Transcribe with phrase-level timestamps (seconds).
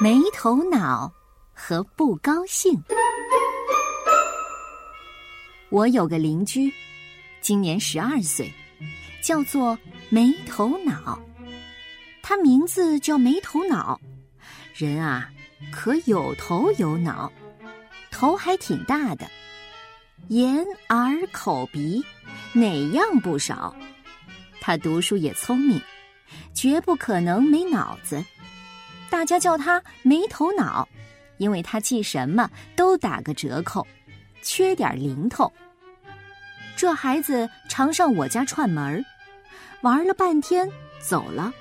[0.00, 1.12] 没头脑
[1.52, 2.80] 和不高兴。
[5.70, 6.72] 我有个邻居，
[7.40, 8.52] 今年十二岁，
[9.20, 9.76] 叫做
[10.08, 11.18] 没头脑。
[12.22, 14.00] 他名字叫没头脑，
[14.72, 15.28] 人啊
[15.72, 17.32] 可有头有脑，
[18.12, 19.28] 头还挺大的，
[20.28, 22.04] 眼耳口鼻
[22.52, 23.74] 哪样不少。
[24.60, 25.82] 他读书也聪明，
[26.54, 28.24] 绝不可能没脑子。
[29.10, 30.88] 大家叫他没头脑，
[31.38, 33.86] 因为他记什么都打个折扣，
[34.42, 35.52] 缺点零头。
[36.76, 39.04] 这孩子常上我家串门
[39.80, 41.52] 玩了半天走了。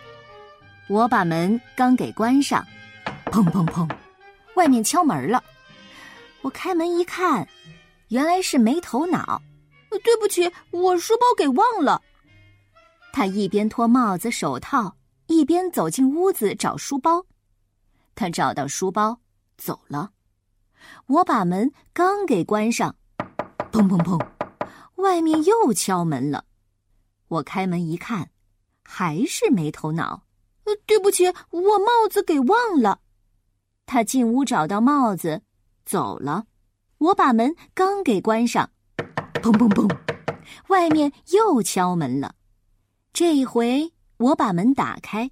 [0.88, 2.65] 我把门刚给关上，
[3.25, 3.89] 砰砰砰，
[4.55, 5.43] 外面敲门了。
[6.41, 7.47] 我开门一看，
[8.09, 9.41] 原来是没头脑。
[10.03, 12.02] 对不起，我书包给忘了。
[13.11, 17.25] 他一边脱帽子、手套，一边走进屋子找书包。
[18.17, 19.20] 他找到书包，
[19.59, 20.09] 走了。
[21.05, 22.95] 我把门刚给关上，
[23.72, 24.19] 砰砰砰，
[24.95, 26.44] 外面又敲门了。
[27.28, 28.31] 我开门一看，
[28.83, 30.23] 还是没头脑。
[30.64, 33.02] 呃，对不起，我帽子给忘了。
[33.86, 35.44] 他进屋找到帽子，
[35.86, 36.45] 走了。
[36.97, 38.72] 我把门刚给关上，
[39.36, 39.88] 砰砰砰，
[40.69, 42.34] 外面又敲门了。
[43.13, 45.30] 这一回我把门打开，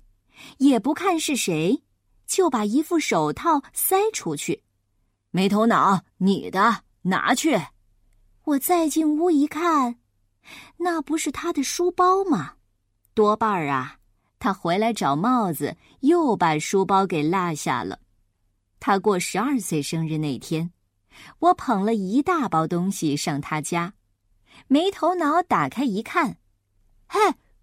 [0.60, 1.82] 也不看是谁。
[2.26, 4.64] 就把一副手套塞出去，
[5.32, 7.60] 没头脑，你的拿去。
[8.44, 10.00] 我再进屋一看，
[10.78, 12.54] 那不是他的书包吗？
[13.14, 13.98] 多半儿啊，
[14.40, 18.00] 他回来找帽子，又把书包给落下了。
[18.80, 20.72] 他过十二岁生日那天，
[21.40, 23.94] 我捧了一大包东西上他家，
[24.68, 26.38] 没头脑打开一看，
[27.08, 27.20] 嘿，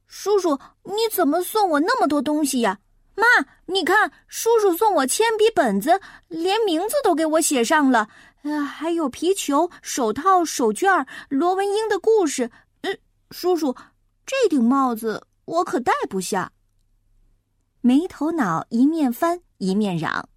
[0.06, 2.80] 叔叔，你怎么送我那么多东西呀？
[3.14, 3.26] 妈，
[3.66, 8.08] 你看，叔叔送我铅笔、本子，连名字都给我写上了。
[8.42, 12.50] 呃，还有皮球、手套、手绢罗文英的故事。
[12.80, 12.90] 呃，
[13.30, 13.76] 叔叔，
[14.26, 16.50] 这顶帽子我可戴不下。
[17.80, 20.28] 没头脑一面翻一面嚷，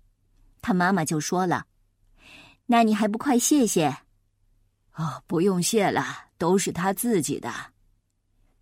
[0.62, 1.66] 他妈妈就说了
[2.68, 3.98] ：“那你还不快谢谢？”
[4.98, 6.04] 哦，不用谢了，
[6.38, 7.52] 都是他自己的。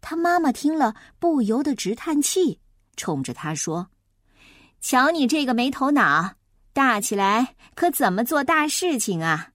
[0.02, 2.60] 他妈妈听了不由得直叹气，
[2.96, 3.90] 冲着他说。
[4.84, 6.36] 瞧你这个没头脑，
[6.74, 9.54] 大起来可怎么做大事情啊？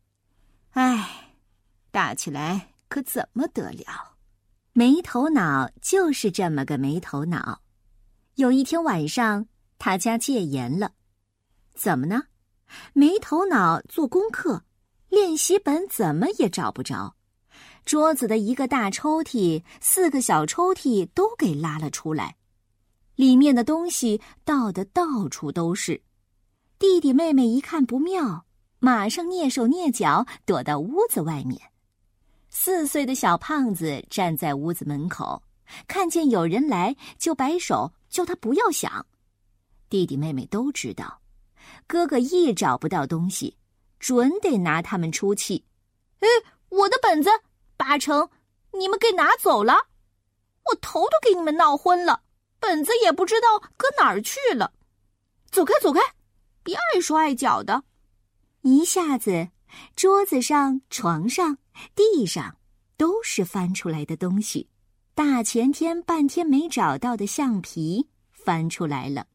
[0.70, 1.36] 哎，
[1.90, 4.16] 大起来可怎么得了？
[4.72, 7.60] 没头脑就是这么个没头脑。
[8.36, 9.46] 有一天晚上，
[9.78, 10.92] 他家戒严了，
[11.74, 12.22] 怎么呢？
[12.94, 14.64] 没头脑做功课，
[15.10, 17.16] 练习本怎么也找不着，
[17.84, 22.37] 桌子的一个大抽屉、四个小抽屉都给拉了出来。
[23.18, 26.00] 里面的东西倒的到处都是，
[26.78, 28.46] 弟弟妹妹一看不妙，
[28.78, 31.60] 马上蹑手蹑脚躲到屋子外面。
[32.48, 35.42] 四岁的小胖子站在屋子门口，
[35.88, 39.04] 看见有人来就摆手叫他不要想。
[39.90, 41.20] 弟弟妹妹都知道，
[41.88, 43.56] 哥哥一找不到东西，
[43.98, 45.64] 准得拿他们出气。
[46.20, 46.28] 哎，
[46.68, 47.30] 我的本子，
[47.76, 48.30] 八成
[48.72, 49.74] 你们给拿走了，
[50.66, 52.22] 我头都给你们闹昏了。
[52.60, 54.72] 本子也不知道搁哪儿去了，
[55.50, 56.00] 走开走开，
[56.62, 57.84] 别碍手碍脚的。
[58.62, 59.48] 一下子，
[59.94, 61.58] 桌子上、床上、
[61.94, 62.56] 地上
[62.96, 64.68] 都是翻出来的东西。
[65.14, 69.26] 大前天半天没找到的橡皮翻出来了，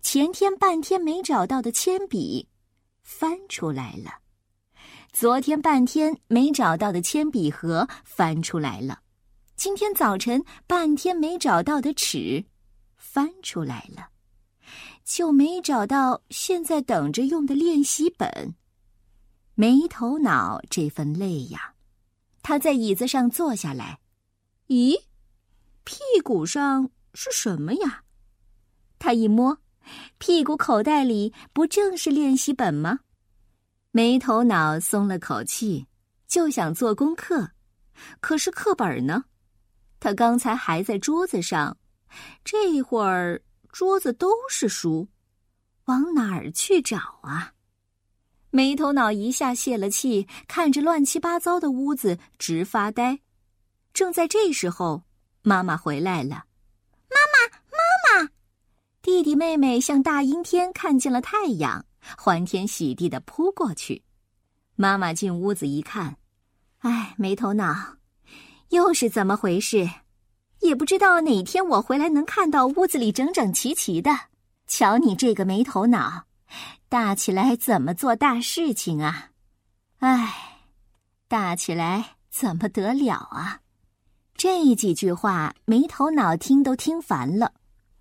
[0.00, 2.48] 前天半天没找到的铅笔
[3.02, 4.18] 翻出来了，
[5.12, 9.00] 昨天半天没找到的铅笔盒翻出来了。
[9.58, 12.44] 今天早晨半天没找到的尺，
[12.96, 14.10] 翻出来了，
[15.02, 18.54] 就没找到现在等着用的练习本。
[19.56, 21.74] 没头脑这份累呀！
[22.40, 23.98] 他在椅子上坐下来，
[24.68, 24.96] 咦，
[25.82, 28.04] 屁股上是什么呀？
[29.00, 29.58] 他一摸，
[30.18, 33.00] 屁股口袋里不正是练习本吗？
[33.90, 35.88] 没头脑松了口气，
[36.28, 37.50] 就想做功课，
[38.20, 39.24] 可是课本呢？
[40.00, 41.76] 他刚才还在桌子上，
[42.44, 45.08] 这会儿桌子都是书，
[45.84, 47.52] 往哪儿去找啊？
[48.50, 53.20] 没头脑一下泄了气，看着乱七八糟的屋子直发呆。
[53.92, 55.02] 正在这时候，
[55.42, 56.46] 妈妈回来了。
[57.10, 58.30] 妈妈，妈妈！
[59.02, 61.84] 弟弟妹妹像大阴天看见了太阳，
[62.16, 64.02] 欢天喜地的扑过去。
[64.76, 66.16] 妈妈进屋子一看，
[66.78, 67.97] 哎，没头脑。
[68.70, 69.88] 又是怎么回事？
[70.60, 74.10] 也不知道哪天我回来能看到屋子里整整齐齐的。
[74.66, 76.24] 瞧你这个没头脑，
[76.88, 79.30] 大起来怎么做大事情啊？
[80.00, 80.60] 唉，
[81.28, 83.60] 大起来怎么得了啊？
[84.34, 87.54] 这几句话，没头脑听都听烦了。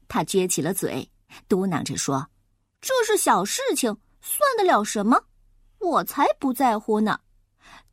[0.07, 1.09] 他撅起了嘴，
[1.47, 2.29] 嘟囔着说
[2.81, 5.23] ：“这是小事情，算得了什么？
[5.79, 7.19] 我才不在乎呢！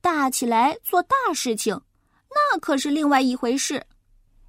[0.01, 1.81] 大起来做大事情，
[2.35, 3.87] 那可是另外一回事。”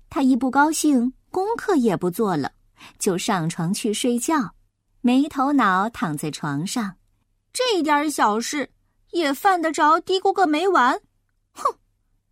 [0.10, 2.52] 他一不高兴，功课也不做了，
[2.98, 4.56] 就上床去睡觉，
[5.02, 6.96] 没头脑躺在床上。
[7.52, 8.70] 这点小事
[9.12, 11.00] 也犯得着嘀咕个没完？
[11.54, 11.64] 哼！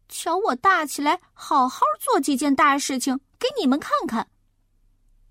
[0.09, 4.27] 瞧我大起来，好好做几件大事情给你们看看。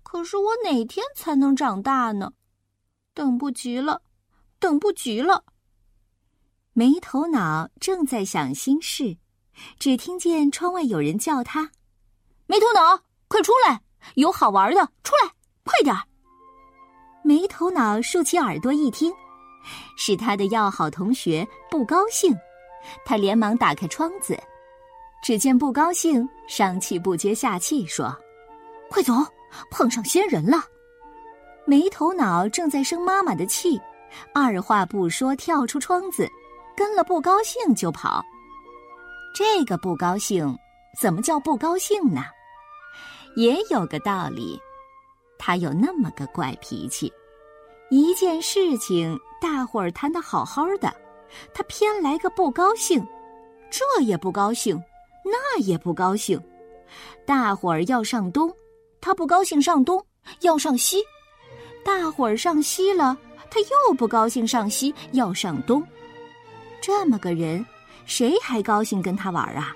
[0.03, 2.33] 可是我哪天才能长大呢？
[3.13, 4.01] 等不及了，
[4.59, 5.45] 等不及了。
[6.73, 9.17] 没头脑正在想心事，
[9.79, 11.71] 只听见窗外有人叫他
[12.47, 13.81] ：“没头脑，快出来！
[14.15, 15.31] 有好玩的，出来，
[15.63, 16.01] 快点儿！”
[17.23, 19.13] 没头脑竖起耳朵一听，
[19.97, 22.35] 是他的要好同学不高兴。
[23.05, 24.37] 他连忙打开窗子，
[25.23, 28.15] 只见不高兴上气不接下气说
[28.89, 29.13] ：“快走！”
[29.69, 30.65] 碰上仙人了，
[31.67, 33.79] 没头脑正在生妈妈的气，
[34.33, 36.27] 二话不说跳出窗子，
[36.75, 38.25] 跟了不高兴就跑。
[39.33, 40.55] 这个不高兴，
[41.01, 42.21] 怎么叫不高兴呢？
[43.35, 44.59] 也有个道理，
[45.39, 47.11] 他有那么个怪脾气，
[47.89, 50.93] 一件事情大伙儿谈得好好的，
[51.51, 53.03] 他偏来个不高兴，
[53.71, 54.79] 这也不高兴，
[55.25, 56.39] 那也不高兴，
[57.25, 58.53] 大伙儿要上东。
[59.01, 60.05] 他不高兴上东，
[60.41, 61.03] 要上西，
[61.83, 63.17] 大伙儿上西了，
[63.49, 65.83] 他又不高兴上西，要上东。
[66.79, 67.65] 这么个人，
[68.05, 69.73] 谁还高兴跟他玩啊？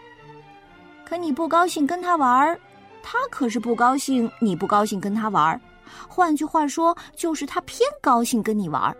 [1.06, 2.60] 可你不高兴跟他玩，
[3.02, 5.60] 他可是不高兴你不高兴跟他玩。
[6.08, 8.96] 换句话说，就是他偏高兴跟你玩，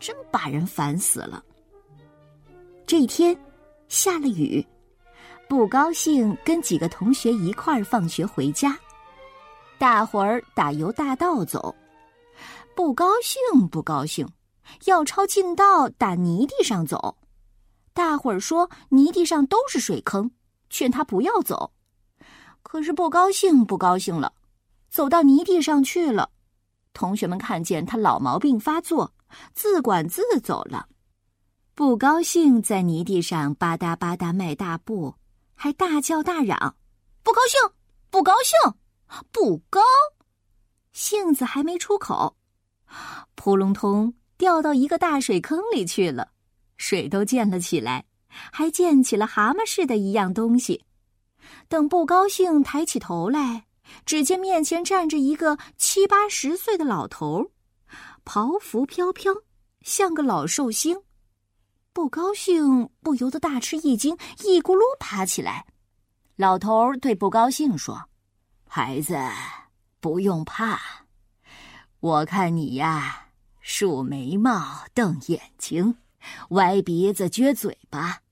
[0.00, 1.44] 真把人烦死了。
[2.86, 3.36] 这一天
[3.88, 4.66] 下了雨，
[5.48, 8.76] 不高兴跟几个同学一块儿放学回家。
[9.78, 11.74] 大伙儿打游大道走，
[12.74, 14.26] 不高兴不高兴，
[14.86, 17.14] 要抄近道打泥地上走。
[17.94, 20.30] 大伙儿说泥地上都是水坑，
[20.68, 21.72] 劝他不要走。
[22.62, 24.34] 可是不高兴不高兴了，
[24.90, 26.30] 走到泥地上去了。
[26.92, 29.14] 同学们看见他老毛病发作，
[29.52, 30.88] 自管自走了。
[31.74, 35.14] 不高兴在泥地上吧嗒吧嗒迈大步，
[35.54, 36.76] 还大叫大嚷
[37.22, 37.60] ：“不高兴，
[38.10, 38.74] 不高兴！”
[39.30, 39.80] 不高，
[40.92, 42.36] 性子还没出口，
[43.36, 46.32] 扑隆通掉到一个大水坑里去了，
[46.86, 50.84] 水都溅了起来，还溅起了蛤蟆似的一样东西。
[51.66, 53.64] 等不高兴抬起头来，
[54.04, 57.50] 只见面前站着一个七八十岁的老头，
[58.26, 59.32] 袍服飘飘，
[59.80, 61.00] 像个老寿星。
[61.94, 65.64] 不高兴不由得大吃一惊，一咕噜爬起来。
[66.36, 67.98] 老头对不高兴说。
[68.68, 69.16] 孩子，
[70.00, 70.78] 不用怕。
[72.00, 73.28] 我看你呀，
[73.62, 75.96] 竖眉毛、瞪眼睛、
[76.50, 78.22] 歪鼻子、撅嘴巴，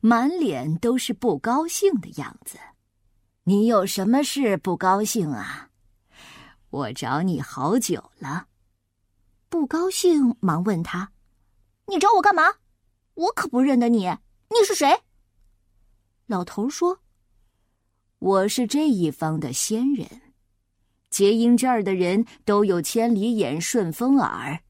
[0.00, 2.58] 满脸都是不高兴的样子。
[3.44, 5.70] 你有什么事不高兴啊？
[6.70, 8.46] 我找你好久了。
[9.48, 11.12] 不高兴，忙问他
[11.88, 12.42] ：“你找我干嘛？
[13.14, 14.06] 我可不认得你，
[14.48, 15.02] 你是谁？”
[16.26, 17.00] 老头说。
[18.20, 20.06] 我是这一方的仙人，
[21.08, 24.60] 结英这儿的人都有千里眼、顺风耳，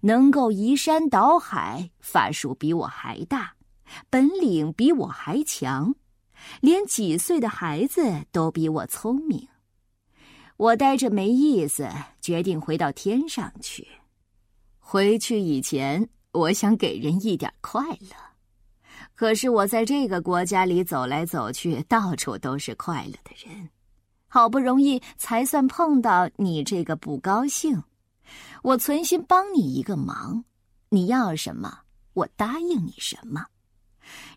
[0.00, 3.54] 能够移山倒海，法术比我还大，
[4.10, 5.94] 本领比我还强，
[6.60, 9.48] 连几岁的孩子都比我聪明。
[10.56, 11.88] 我待着没意思，
[12.20, 13.88] 决定回到天上去。
[14.78, 18.08] 回去以前，我想给人一点快乐。
[19.16, 23.68] 可是我在这个国家里走来走去，到处都是快乐的人，
[24.28, 27.82] 好不容易才算碰到你这个不高兴。
[28.64, 30.42] 我存心帮你一个忙，
[30.88, 31.80] 你要什么，
[32.14, 33.44] 我答应你什么。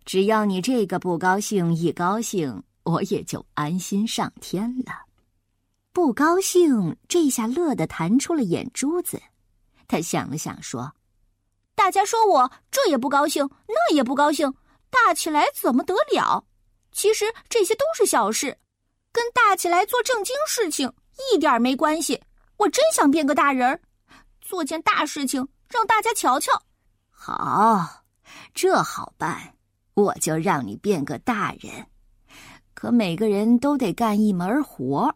[0.04, 5.06] 只要你这个不高兴一高兴，我也就安心上天了。
[5.94, 9.22] 不高兴这下乐得弹出了眼珠子，
[9.88, 10.94] 他想了想说
[11.74, 14.54] ：“大家说我这也不高兴，那也不高兴。”
[14.92, 16.44] 大起来怎么得了？
[16.92, 18.58] 其实这些都是小事，
[19.14, 20.92] 跟大起来做正经事情
[21.32, 22.22] 一点没关系。
[22.58, 23.80] 我真想变个大人儿，
[24.48, 26.64] 做件大事情让大家瞧瞧。
[27.10, 28.06] 好，
[28.54, 29.56] 这好办，
[29.94, 31.88] 我就让你变个大人。
[32.74, 35.14] 可每个人都得干一门活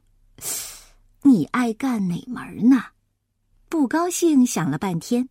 [1.22, 2.84] 你爱干哪门呢？
[3.70, 5.30] 不高兴想了半天，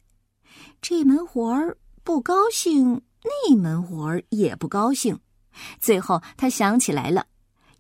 [0.81, 5.21] 这门活儿不高兴，那门活儿也不高兴。
[5.79, 7.27] 最后，他想起来了，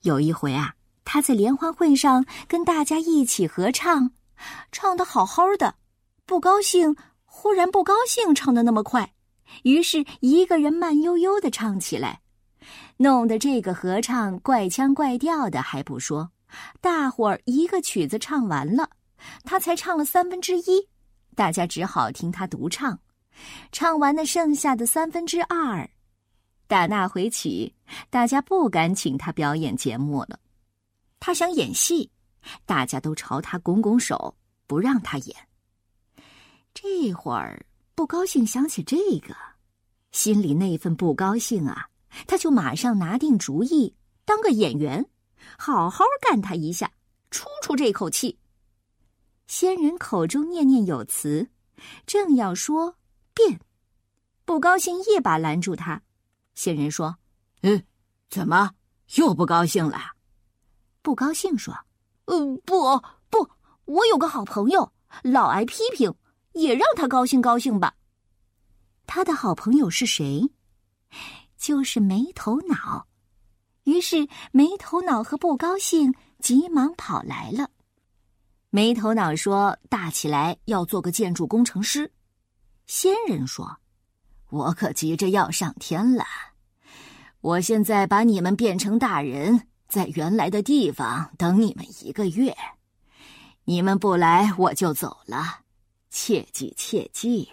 [0.03, 4.11] 有一回啊，他在联欢会上跟大家一起合唱，
[4.71, 5.77] 唱的好好的，
[6.31, 6.95] 不高兴，
[7.25, 9.13] 忽然不高兴，唱的那么快，
[9.65, 12.21] 于是一个人慢悠悠的唱起来，
[12.99, 16.31] 弄得这个合唱怪腔怪调的还不说，
[16.81, 18.89] 大伙儿一个曲子唱完了，
[19.43, 20.89] 他才唱了三分之一，
[21.35, 22.97] 大家只好听他独唱，
[23.73, 25.91] 唱完了剩下的三分之二。
[26.69, 27.75] 打那回起，
[28.09, 30.39] 大家不敢请他表演节目了。
[31.19, 32.09] 他想演戏，
[32.65, 34.33] 大家都朝他拱拱手，
[34.69, 35.35] 不让他演。
[36.73, 39.35] 这会儿不高兴，想起这个，
[40.13, 41.89] 心里那份不高兴啊，
[42.27, 45.09] 他就马上拿定主意，当个演员，
[45.59, 46.91] 好好干他一下，
[47.31, 48.39] 出出这口气。
[49.47, 51.51] 仙人口中念念有词，
[52.07, 52.97] 正要说
[53.35, 53.61] 变，
[54.45, 56.01] 不高兴一把拦住他。
[56.55, 57.17] 仙人说
[57.63, 57.83] ：“嗯，
[58.29, 58.71] 怎么
[59.17, 59.99] 又不高兴了？”
[61.03, 61.75] 不高兴说
[62.27, 63.51] ：“嗯，不不，
[63.87, 66.15] 我有个好朋友，老挨批评，
[66.53, 67.95] 也让他高兴高兴吧。”
[69.07, 70.51] 他的好朋友是谁？
[71.57, 73.07] 就是没头脑。
[73.85, 77.71] 于是没头脑和不高兴急忙跑来了。
[78.69, 82.13] 没头脑说：“大起来要做个建筑工程师。”
[82.87, 83.79] 仙人说
[84.51, 86.25] ：“我可急着要上天了。”
[87.41, 92.57] 我现在把你们变成大人，在原来的地方等你们一个月。
[93.65, 95.61] 你们不来，我就走了。
[96.11, 97.49] 切记，切记！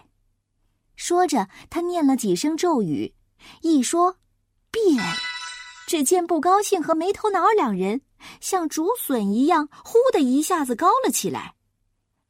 [0.96, 3.14] 说着，他念了几声咒语，
[3.62, 4.18] 一说
[4.72, 4.84] “变”，
[5.88, 8.02] 只见不高兴和没头脑两人
[8.42, 11.54] 像竹笋一样，忽的一下子高了起来。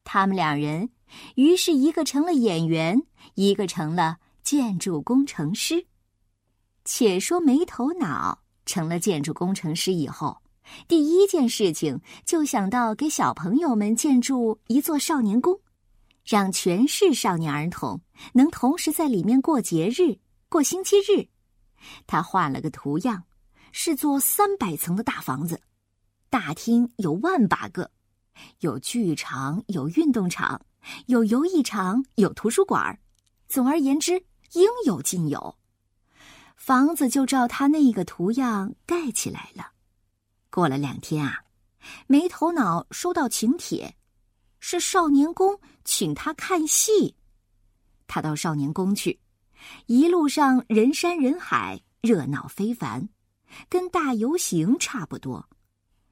[0.04, 0.90] 他们两人，
[1.34, 3.02] 于是一个成了演员，
[3.34, 5.86] 一个成了建筑工程师。
[6.84, 10.36] 且说没头脑成了建筑工程师以后，
[10.86, 15.58] 第一件事情就想到给小朋友们建筑一座少年宫，
[16.28, 18.02] 让全市少年儿童
[18.34, 20.18] 能同时在里面过节日、
[20.50, 21.26] 过星期日。
[22.06, 23.24] 他画了个图样，
[23.72, 25.62] 是座三百层的大房子，
[26.28, 27.90] 大厅有万把个，
[28.60, 30.60] 有剧场、有运动场、
[31.06, 32.98] 有游艺场、有图书馆
[33.48, 35.56] 总而言之，应有尽有。
[36.56, 39.72] 房子就照他那个图样盖起来了。
[40.50, 41.44] 过了两天啊，
[42.06, 43.96] 没头脑收到请帖，
[44.60, 47.14] 是少年宫请他看戏。
[48.06, 49.18] 他到少年宫去，
[49.86, 53.08] 一路上人山人海，热闹非凡，
[53.68, 55.48] 跟大游行差不多。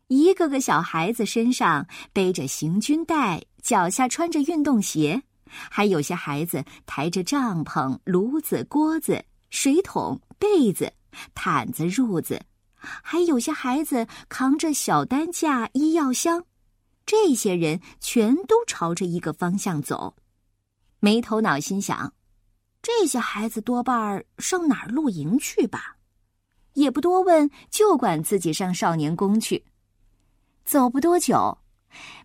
[0.09, 9.25] 一个个小孩子身上背着行军袋，脚下穿着运动鞋，还有些孩子抬着帐篷、炉子、锅子。
[9.49, 10.93] 水桶、被子、
[11.33, 16.45] 毯子、褥子，还有些孩子扛着小担架、医药箱，
[17.07, 20.17] 这些人全都朝着一个方向走。
[20.99, 22.13] 没头脑心想：
[22.83, 25.97] 这些孩子多半儿上哪儿露营去吧？
[26.75, 29.65] 也不多问，就管自己上少年宫去。
[30.65, 31.59] 走不多久，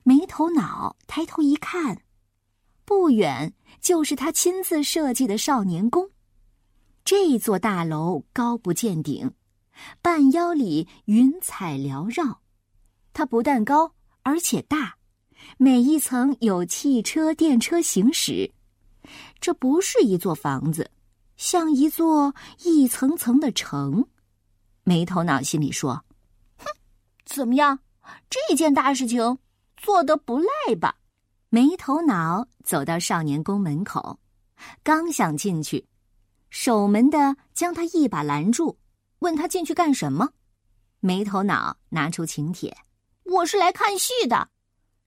[0.04, 2.02] 没头脑抬头一看，
[2.84, 6.10] 不远就是他亲自设计的少年宫。
[7.06, 9.32] 这座大楼高不见顶，
[10.02, 12.42] 半腰里云彩缭绕。
[13.14, 14.96] 它不但高，而且大，
[15.58, 18.52] 每一层有汽车、电车行驶。
[19.40, 20.92] 这不是一座房子，
[21.38, 24.08] 像一座一层层的城。
[24.84, 26.04] 没头脑心里说
[26.58, 26.66] ：“哼，
[27.26, 27.80] 怎么样？
[28.30, 29.38] 这件大事情
[29.78, 30.96] 做得不赖吧？”
[31.50, 34.20] 没头脑走到少年宫门口，
[34.84, 35.86] 刚想进去。
[36.50, 38.78] 守门的将他一把拦住，
[39.20, 40.30] 问他进去干什么。
[41.00, 42.76] 没头脑拿出请帖，
[43.24, 44.50] 我是来看戏的。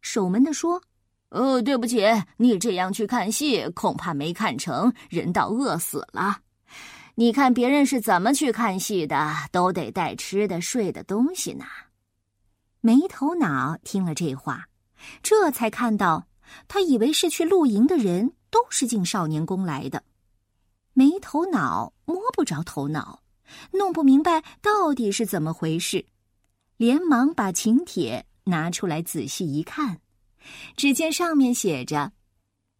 [0.00, 0.83] 守门的说
[1.30, 2.04] ：“呃，对不起，
[2.37, 6.40] 你这样去看戏，恐怕没看成，人倒饿死了。
[7.16, 11.64] 你看别人是怎么去看戏的，都得带吃的、睡的东西呢。”
[12.80, 14.68] 没头脑听了这话，
[15.23, 16.26] 这才看到，
[16.68, 20.02] 他以为是去露营的人都是进少年宫来的。
[20.92, 23.23] 没头脑，摸不着头脑，
[23.73, 26.04] 弄不明白到底是怎么回事，
[26.76, 30.00] 连忙把请帖拿出来仔细一看，
[30.76, 32.12] 只见上面写着：“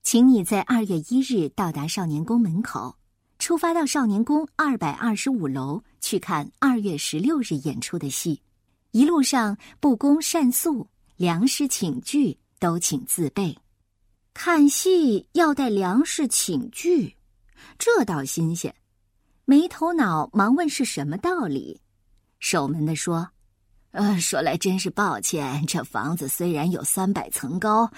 [0.03, 2.97] 请你在二月一日到达少年宫门口，
[3.39, 8.43] 出发到少年宫二百二十五楼去看二月十六日演出的戏，
[8.91, 13.57] 一路上不供膳宿，粮食请具都请自备。”
[14.35, 17.15] 看戏要带粮食请剧，
[17.79, 18.75] 这倒新鲜。
[19.45, 21.81] 没头脑忙问是什么道理。
[22.41, 23.31] 守门的说
[23.95, 27.89] ：“呃，说来真是抱歉，这房子虽然有三百层高，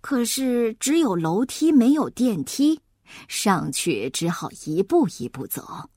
[0.00, 2.80] 可是只有楼梯没有电梯，
[3.28, 5.90] 上去只好一步一步走。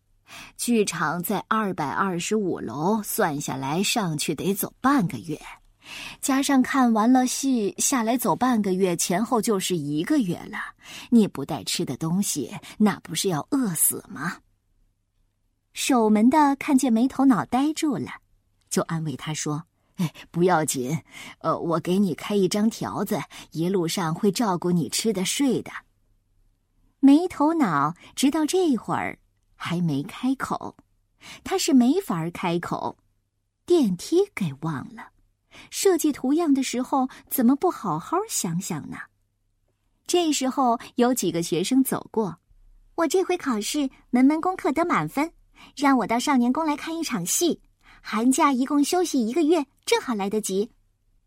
[0.58, 5.40] 剧场在二百二十五楼，算下来上去得走半个月。”
[6.20, 10.60] 加上看完了戏下来走半个月，前后就是一个月了。
[11.10, 14.40] 你不带吃的东西，那不是要饿死吗？
[15.72, 18.10] 守门的看见没头脑呆住了，
[18.70, 19.64] 就安慰他说
[19.98, 20.98] ：“哎，不要紧，
[21.40, 23.20] 呃，我给你开一张条子，
[23.52, 25.72] 一路上会照顾你吃的睡的。”
[27.00, 29.20] 没头脑直到这会儿
[29.56, 30.76] 还没开口，
[31.44, 32.98] 他是没法开口，
[33.66, 35.10] 电梯给忘了。
[35.70, 38.98] 设计图样的时候，怎么不好好想想呢？
[40.06, 42.38] 这时候有几个学生走过，
[42.96, 45.32] 我这回考试门门功课得满分，
[45.76, 47.60] 让我到少年宫来看一场戏。
[48.10, 50.72] 寒假一共休息一个月，正好来得及。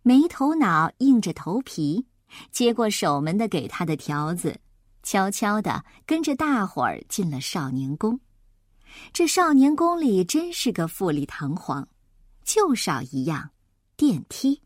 [0.00, 2.06] 没头脑硬着头皮
[2.50, 4.58] 接过守门的给他的条子，
[5.02, 8.18] 悄悄的跟着大伙儿进了少年宫。
[9.12, 11.86] 这少年宫里真是个富丽堂皇，
[12.46, 13.50] 就少一样。
[13.94, 14.62] 电梯。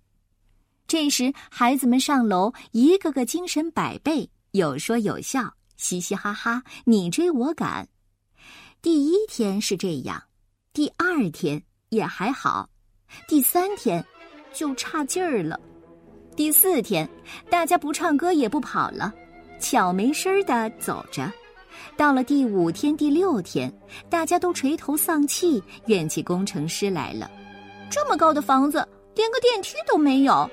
[0.87, 7.89] 这时，孩子们上楼，一个个精神百倍，有说有笑，嘻嘻哈哈，你追我赶。
[8.81, 10.23] 第一天是这样，
[10.73, 11.61] 第二天
[11.91, 12.69] 也还好，
[13.29, 14.05] 第三天
[14.53, 15.59] 就差劲儿了。
[16.37, 17.09] 第四天，
[17.51, 19.13] 大家不唱歌也不跑了，
[19.61, 21.31] 悄没声儿的走着。
[21.97, 23.73] 到了第五天、第六天，
[24.09, 27.31] 大家都垂头丧气，怨气工程师来了。
[27.91, 28.87] 这么高的房子。
[29.17, 30.51] 连个电梯都没有，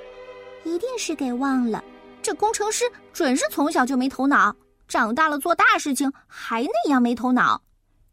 [0.64, 1.84] 一定是给忘了。
[2.22, 4.56] 这工程师准是从小就没头脑，
[4.88, 7.60] 长大了做大事情还那样没头脑。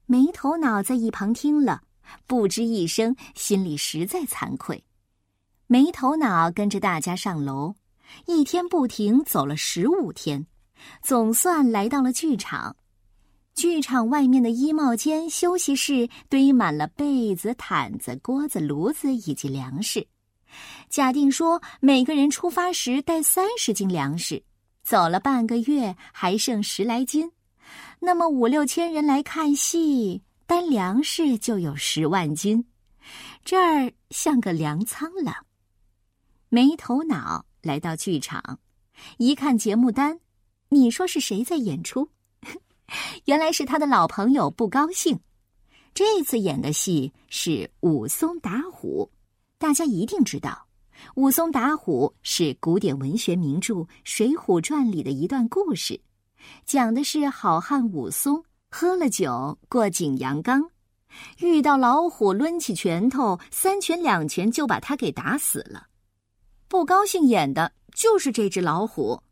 [0.07, 1.83] 没头脑在一旁听了，
[2.26, 4.84] 不吱一声，心里实在惭愧。
[5.66, 7.74] 没头脑跟着大家上楼，
[8.26, 10.46] 一天不停走了十五天，
[11.02, 12.76] 总算来到了剧场。
[13.54, 20.06] 剧场外面的衣帽间、休息室堆满了被子、毯子、锅子、炉子以及粮食。
[20.88, 24.42] 假定说每个人出发时带三十斤粮食，
[24.82, 27.30] 走了半个月还剩十来斤，
[27.98, 32.64] 那么五六千人来看戏，单粮食就有十万斤，
[33.44, 35.44] 这儿像个粮仓了。
[36.48, 38.58] 没头脑来到剧场，
[39.18, 40.18] 一看节目单，
[40.70, 42.08] 你说是谁在演出？
[43.26, 45.20] 原来是他的老朋友不高兴。
[45.92, 49.11] 这次演的戏是武松打虎。
[49.58, 50.66] 大家一定知道，
[51.16, 56.00] 武松打虎是古典文学名著《水浒传》里的一段故事，
[56.64, 60.70] 讲的是好汉武松喝了酒过景阳冈，
[61.38, 65.87] 遇到老虎，抡起拳头，三拳两拳就把他给打死了。
[66.68, 69.22] 不高兴演的就是这只老虎。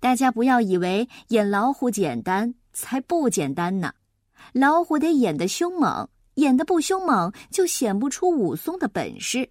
[0.00, 3.92] 大家不要以为演老虎简单，才不简单呢！
[4.52, 6.08] 老虎得演得凶猛。
[6.34, 9.50] 演的不凶猛，就显不出武松的本事。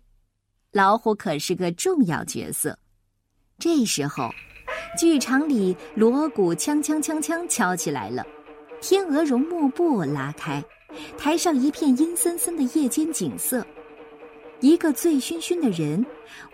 [0.71, 2.80] 老虎可是个重要角色。
[3.60, 4.30] 这时候，
[4.97, 8.25] 剧场里锣鼓锵锵锵锵敲起来了，
[8.79, 10.63] 天鹅绒幕布拉开，
[11.17, 13.65] 台上一片阴森森的夜间景色。
[14.59, 16.05] 一个醉醺醺的人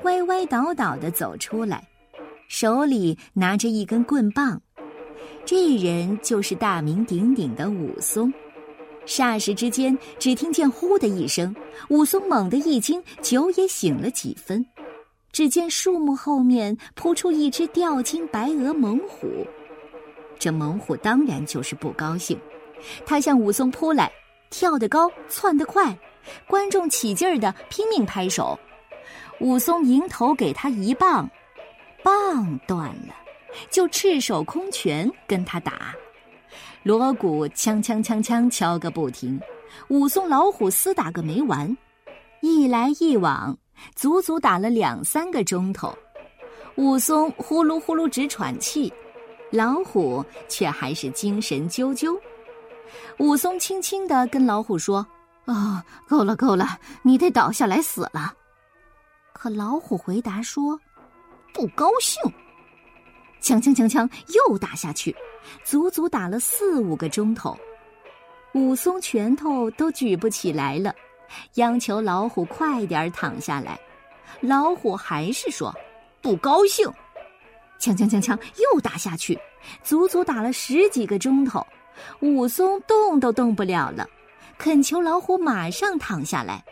[0.04, 1.88] 歪歪倒倒的走出来，
[2.48, 4.62] 手里拿着一根棍棒。
[5.46, 8.34] 这人就是大名鼎鼎的武松。
[9.06, 11.54] 霎时之间，只听见“呼”的一声，
[11.90, 14.66] 武松猛地一惊，酒也醒了几分。
[15.34, 19.46] 只见树木后面扑出一只吊睛白额猛虎，
[20.44, 22.38] 这猛虎当然就是不高兴，
[23.06, 24.12] 他向武松扑来，
[24.50, 25.98] 跳得高，窜得快，
[26.46, 28.60] 观众起劲儿的拼命拍手。
[29.40, 31.30] 武松迎头给他一棒，
[32.04, 33.16] 棒断了，
[33.70, 35.96] 就赤手空拳跟他打。
[36.84, 39.40] 锣鼓锵锵锵锵敲个不停，
[39.88, 41.78] 武松老虎厮打个没完，
[42.42, 43.58] 一来一往，
[43.96, 45.98] 足足打了两三个钟头。
[46.76, 48.92] 武松呼噜呼噜直喘气，
[49.54, 52.20] 老虎却还是精神啾啾。
[53.20, 55.06] 武松轻轻的跟老虎说
[55.46, 58.34] ：“哦，够了够了，你得倒下来死了。”
[59.32, 60.80] 可老虎回答说
[61.54, 62.20] ：“不高兴。”
[63.44, 65.16] 锵锵锵锵，又打下去，
[65.64, 67.56] 足足打了四五个钟头。
[68.56, 70.96] 武松拳头都举不起来了，
[71.56, 73.80] 央求老虎快点躺下来。
[74.40, 75.72] 老虎还是说
[76.24, 76.92] 不高兴。
[77.84, 79.38] 锵锵锵锵，又打下去，
[79.84, 81.66] 足足打了十几个钟头。
[82.22, 84.08] 武松动都动不了了，
[84.58, 86.64] 恳求老虎马上躺下来，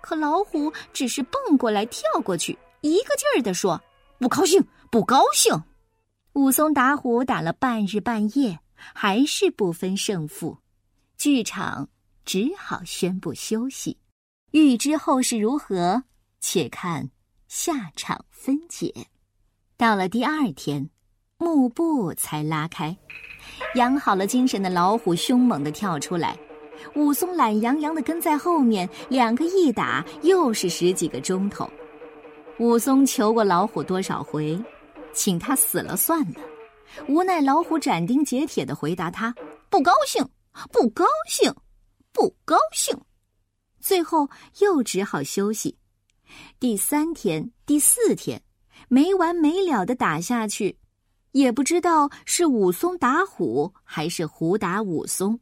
[0.00, 3.78] 可老虎只是蹦过来跳过去，一个劲儿地说
[4.18, 5.54] ：“不高兴，不高兴。”
[6.32, 10.56] 武松打虎打了半日半夜，还是不分胜负，
[11.18, 11.86] 剧场
[12.24, 13.98] 只好宣布休息。
[14.52, 16.02] 欲知后事如何，
[16.40, 17.10] 且看
[17.48, 18.94] 下场分解。
[19.76, 20.88] 到了第二天，
[21.36, 22.96] 幕布才拉开。
[23.74, 26.38] 养好了精神的老虎凶猛地跳出来，
[26.94, 31.68] 武松懒洋洋地跟在后面，两个一打又是十几个钟头。
[32.58, 34.56] 武松求过老虎多少回，
[35.12, 36.40] 请他死了算了，
[37.08, 39.34] 无奈老虎斩钉截铁地回答他
[39.68, 40.24] ：“不高兴，
[40.70, 41.52] 不高兴，
[42.12, 42.96] 不高兴。”
[43.80, 44.28] 最后
[44.60, 45.76] 又只好休息。
[46.60, 48.40] 第三天、第四天，
[48.94, 50.78] 没完没了的打下去。
[51.32, 55.40] 也不知道是武松打虎还是虎打武松，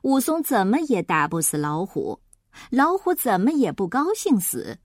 [0.00, 2.18] 武松怎么也打不死老虎，
[2.70, 4.78] 老虎怎么也不高兴死。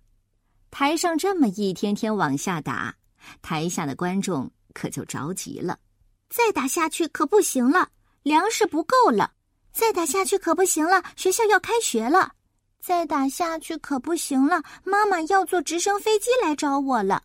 [0.69, 2.93] 台上这么一天天往下打，
[3.41, 5.79] 台下的观众可就着急了。
[6.29, 7.87] 再打下去可不行了，
[8.23, 9.31] 粮食不够了；
[9.71, 12.31] 再打下去可不行了，学校要开学了；
[12.81, 17.23] 再打下去可不行了，妈妈要坐直升飞机来找我了。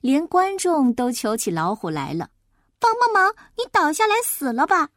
[0.00, 2.30] 连观众都求起老虎来了，
[2.78, 3.34] 帮帮忙！
[3.56, 4.88] 你倒下来死了吧！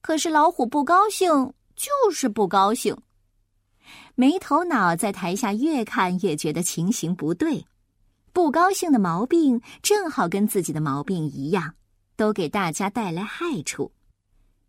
[0.00, 2.96] 可是老虎不高兴，就是不高兴。
[4.14, 7.66] 没头脑在台下越看越觉得情形不对，
[8.32, 11.74] 不高兴的毛病正好跟自己的毛病一样，
[12.16, 13.92] 都给大家带来害处。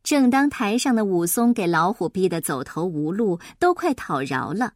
[0.03, 4.73] 正当台上的武松给老虎逼得走投无路，都快讨饶了，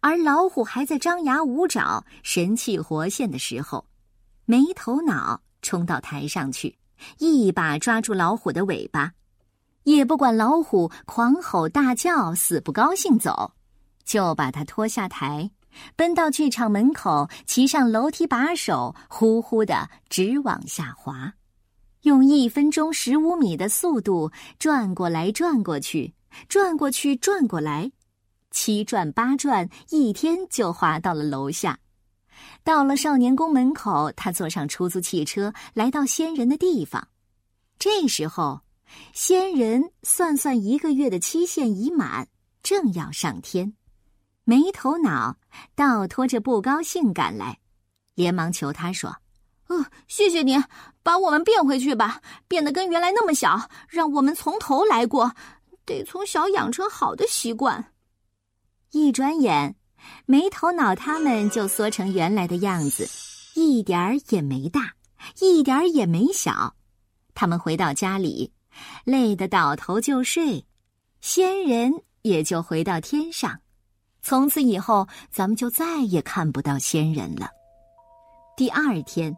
[0.00, 3.86] 而老虎还在张牙舞爪、神气活现的时候。
[4.44, 6.76] 没头脑冲到台上去，
[7.18, 9.12] 一把抓住老虎的尾巴，
[9.84, 13.52] 也不管老虎狂吼大叫，死不高兴走，
[14.04, 15.50] 就把他拖下台，
[15.96, 21.34] 奔到剧场门口，骑上楼梯把手，呼呼的直往下滑，
[22.02, 26.14] 用一分钟十五米的速度转过来转过去，
[26.48, 27.90] 转过去转过来，
[28.50, 31.78] 七转八转，一天就滑到了楼下。
[32.64, 37.08] 到了少年宫门口，他坐上出租汽车，来到仙人的地方。
[37.78, 38.60] 这时候，
[39.12, 42.28] 仙人算算一个月的期限已满，
[42.62, 43.74] 正要上天。
[44.44, 45.36] 没头脑
[45.74, 47.58] 倒拖着不高兴赶来，
[48.14, 49.16] 连忙求他说
[49.68, 50.62] ：“嗯，谢谢您
[51.02, 55.32] 把我们变回去吧，变得跟原来那么小，让我们从头来过，
[55.84, 57.92] 得从小养成好的习惯。”
[58.90, 59.74] 一转眼。
[60.26, 63.08] 没头脑，他们就缩成原来的样子，
[63.54, 64.92] 一点儿也没大，
[65.40, 66.74] 一点儿也没小。
[67.34, 68.52] 他们回到家里，
[69.04, 70.64] 累得倒头就睡，
[71.20, 73.58] 仙人也就回到天上。
[74.22, 77.48] 从此以后，咱们就再也看不到仙人了。
[78.56, 79.36] 第二天，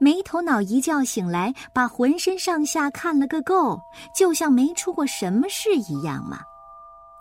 [0.00, 3.80] 没头脑一觉醒来，把浑身上下看了个够，
[4.16, 6.40] 就像没出过什么事一样嘛。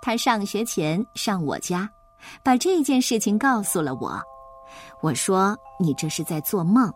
[0.02, 1.90] 他上学前上我家。
[2.44, 4.22] 把这件事情告诉了我，
[5.02, 6.92] 我说你这是在做梦。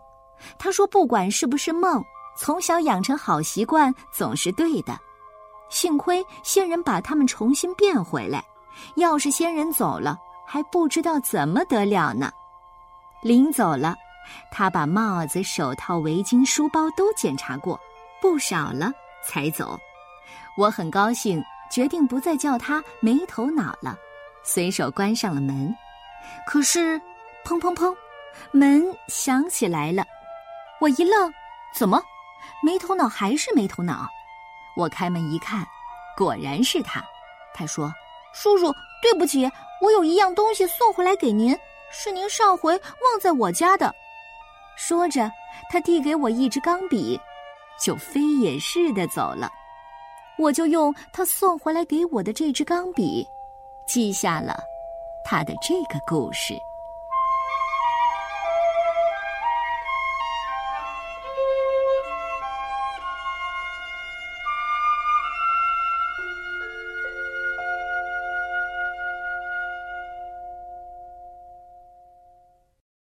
[0.58, 2.02] 他说不管是不是梦，
[2.36, 4.98] 从小养成好习惯总是对的。
[5.68, 8.42] 幸亏仙人把他们重新变回来，
[8.96, 12.30] 要是仙人走了，还不知道怎么得了呢。
[13.22, 13.94] 临走了，
[14.50, 17.78] 他把帽子、手套、围巾、书包都检查过，
[18.22, 18.90] 不少了
[19.26, 19.78] 才走。
[20.56, 23.96] 我很高兴，决定不再叫他没头脑了。
[24.42, 25.74] 随手关上了门，
[26.46, 26.98] 可是，
[27.44, 27.94] 砰砰砰，
[28.50, 30.04] 门响起来了。
[30.80, 31.32] 我一愣，
[31.74, 32.02] 怎么，
[32.62, 34.08] 没头脑还是没头脑？
[34.76, 35.66] 我开门一看，
[36.16, 37.04] 果然是他。
[37.52, 37.92] 他说
[38.32, 38.72] ：“叔叔，
[39.02, 39.50] 对不起，
[39.82, 41.56] 我有一样东西送回来给您，
[41.90, 43.92] 是您上回忘在我家的。”
[44.78, 45.30] 说着，
[45.68, 47.20] 他递给我一支钢笔，
[47.80, 49.50] 就飞也似的走了。
[50.38, 53.26] 我就用他送回来给我的这支钢笔。
[53.88, 54.62] 记下了
[55.24, 56.54] 他的这个故事。